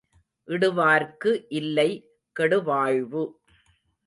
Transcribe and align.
இடுவார்க்கு 0.47 1.31
இல்லை 1.49 1.89
கெடுவாழ்வு. 2.35 3.23